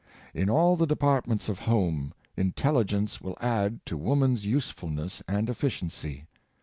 [0.33, 6.25] In all the departments of home, intelligence will add to woman's usefulness and efficiency.